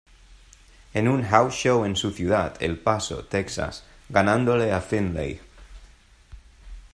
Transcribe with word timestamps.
En 1.01 1.07
un 1.07 1.21
"House 1.25 1.53
Show" 1.53 1.85
en 1.85 1.95
su 1.95 2.09
ciudad, 2.09 2.55
El 2.59 2.79
Paso, 2.79 3.23
Texas, 3.25 3.83
ganándole 4.09 4.71
a 4.71 4.81
Finlay. 4.81 5.39